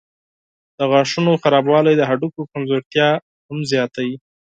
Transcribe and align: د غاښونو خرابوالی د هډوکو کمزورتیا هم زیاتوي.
د 0.77 0.79
غاښونو 0.91 1.31
خرابوالی 1.41 1.93
د 1.97 2.01
هډوکو 2.09 2.41
کمزورتیا 2.51 3.07
هم 3.47 3.59
زیاتوي. 3.71 4.15